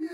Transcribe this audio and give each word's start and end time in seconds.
The 0.00 0.06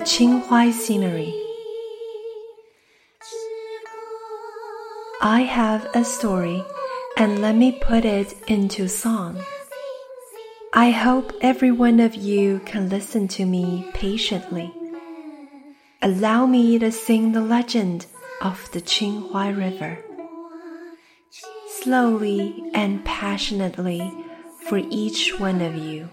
Qin 0.00 0.42
Huai 0.42 0.72
Scenery 0.72 1.32
I 5.22 5.42
have 5.42 5.88
a 5.94 6.02
story, 6.02 6.64
and 7.16 7.40
let 7.40 7.54
me 7.54 7.78
put 7.80 8.04
it 8.04 8.34
into 8.48 8.88
song. 8.88 9.40
I 10.74 10.90
hope 10.90 11.32
every 11.40 11.70
one 11.70 12.00
of 12.00 12.16
you 12.16 12.60
can 12.66 12.88
listen 12.88 13.28
to 13.28 13.46
me 13.46 13.88
patiently. 13.94 14.74
Allow 16.02 16.46
me 16.46 16.76
to 16.80 16.90
sing 16.90 17.30
the 17.30 17.40
legend 17.40 18.06
of 18.42 18.68
the 18.72 18.80
Qinhuai 18.80 19.56
River. 19.56 20.07
Slowly 21.88 22.64
and 22.74 23.02
passionately 23.02 24.12
for 24.60 24.76
each 24.76 25.40
one 25.40 25.62
of 25.62 25.74
you. 25.74 26.10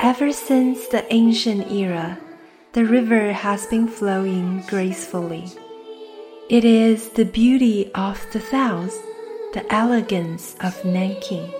Ever 0.00 0.32
since 0.32 0.88
the 0.88 1.04
ancient 1.10 1.70
era, 1.70 2.18
the 2.72 2.84
river 2.84 3.32
has 3.32 3.66
been 3.66 3.86
flowing 3.86 4.64
gracefully. 4.66 5.46
It 6.48 6.64
is 6.64 7.10
the 7.10 7.24
beauty 7.24 7.90
of 7.94 8.26
the 8.32 8.40
south, 8.40 9.00
the 9.54 9.64
elegance 9.72 10.56
of 10.60 10.84
Nanking. 10.84 11.52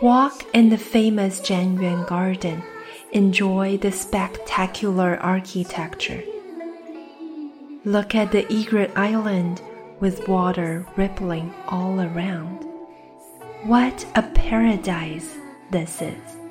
Walk 0.00 0.44
in 0.54 0.70
the 0.70 0.78
famous 0.78 1.40
Zhanyuan 1.40 2.06
Garden, 2.08 2.62
enjoy 3.12 3.76
the 3.76 3.92
spectacular 3.92 5.18
architecture. 5.18 6.24
Look 7.84 8.14
at 8.14 8.32
the 8.32 8.50
Egret 8.50 8.92
Island 8.96 9.60
with 10.00 10.26
water 10.26 10.86
rippling 10.96 11.52
all 11.68 12.00
around. 12.00 12.64
What 13.64 14.06
a 14.14 14.22
paradise 14.22 15.36
this 15.70 16.00
is! 16.02 16.42